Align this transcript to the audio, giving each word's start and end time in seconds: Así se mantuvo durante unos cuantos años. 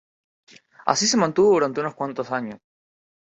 Así 0.87 1.05
se 1.05 1.15
mantuvo 1.15 1.51
durante 1.51 1.79
unos 1.79 1.93
cuantos 1.93 2.31
años. 2.31 2.59